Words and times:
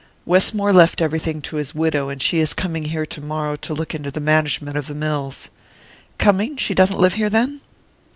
"Westmore 0.25 0.73
left 0.73 0.99
everything 0.99 1.43
to 1.43 1.57
his 1.57 1.75
widow, 1.75 2.09
and 2.09 2.23
she 2.23 2.39
is 2.39 2.55
coming 2.55 2.85
here 2.85 3.05
to 3.05 3.21
morrow 3.21 3.55
to 3.55 3.71
look 3.71 3.93
into 3.93 4.09
the 4.09 4.19
management 4.19 4.75
of 4.75 4.87
the 4.87 4.95
mills." 4.95 5.51
"Coming? 6.17 6.57
She 6.57 6.73
doesn't 6.73 6.99
live 6.99 7.13
here, 7.13 7.29
then?" 7.29 7.61